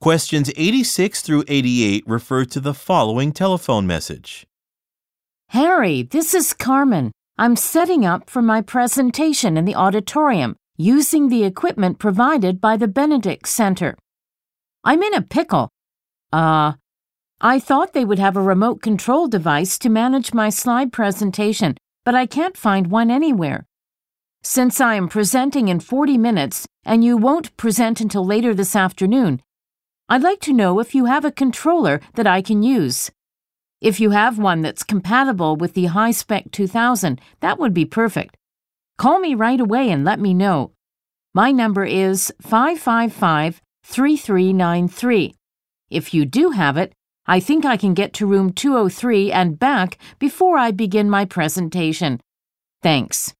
Questions 0.00 0.52
86 0.56 1.22
through 1.22 1.44
88 1.48 2.04
refer 2.06 2.44
to 2.44 2.60
the 2.60 2.74
following 2.74 3.32
telephone 3.32 3.86
message. 3.86 4.46
Harry, 5.48 6.02
this 6.02 6.34
is 6.34 6.52
Carmen. 6.52 7.12
I'm 7.38 7.56
setting 7.56 8.04
up 8.04 8.28
for 8.28 8.42
my 8.42 8.60
presentation 8.60 9.56
in 9.56 9.64
the 9.64 9.74
auditorium 9.74 10.54
using 10.76 11.28
the 11.28 11.44
equipment 11.44 11.98
provided 11.98 12.60
by 12.60 12.76
the 12.76 12.86
Benedict 12.86 13.48
Center. 13.48 13.96
I'm 14.84 15.02
in 15.02 15.14
a 15.14 15.22
pickle. 15.22 15.70
Uh, 16.30 16.74
I 17.40 17.58
thought 17.58 17.94
they 17.94 18.04
would 18.04 18.18
have 18.18 18.36
a 18.36 18.42
remote 18.42 18.82
control 18.82 19.28
device 19.28 19.78
to 19.78 19.88
manage 19.88 20.34
my 20.34 20.50
slide 20.50 20.92
presentation, 20.92 21.74
but 22.04 22.14
I 22.14 22.26
can't 22.26 22.56
find 22.56 22.88
one 22.88 23.10
anywhere. 23.10 23.64
Since 24.42 24.78
I 24.78 24.96
am 24.96 25.08
presenting 25.08 25.68
in 25.68 25.80
40 25.80 26.18
minutes 26.18 26.66
and 26.84 27.02
you 27.02 27.16
won't 27.16 27.56
present 27.56 28.02
until 28.02 28.26
later 28.26 28.52
this 28.52 28.76
afternoon, 28.76 29.40
I'd 30.08 30.22
like 30.22 30.40
to 30.42 30.52
know 30.52 30.78
if 30.78 30.94
you 30.94 31.06
have 31.06 31.24
a 31.24 31.32
controller 31.32 32.00
that 32.14 32.28
I 32.28 32.40
can 32.40 32.62
use. 32.62 33.10
If 33.80 33.98
you 33.98 34.10
have 34.10 34.38
one 34.38 34.62
that's 34.62 34.84
compatible 34.84 35.56
with 35.56 35.74
the 35.74 35.86
HighSpec 35.86 36.52
2000, 36.52 37.20
that 37.40 37.58
would 37.58 37.74
be 37.74 37.84
perfect. 37.84 38.36
Call 38.98 39.18
me 39.18 39.34
right 39.34 39.60
away 39.60 39.90
and 39.90 40.04
let 40.04 40.20
me 40.20 40.32
know. 40.32 40.70
My 41.34 41.50
number 41.50 41.84
is 41.84 42.32
555 42.40 43.60
3393. 43.84 45.34
If 45.90 46.14
you 46.14 46.24
do 46.24 46.50
have 46.50 46.76
it, 46.76 46.92
I 47.26 47.40
think 47.40 47.64
I 47.64 47.76
can 47.76 47.92
get 47.92 48.12
to 48.14 48.26
room 48.26 48.52
203 48.52 49.32
and 49.32 49.58
back 49.58 49.98
before 50.20 50.56
I 50.56 50.70
begin 50.70 51.10
my 51.10 51.24
presentation. 51.24 52.20
Thanks. 52.80 53.34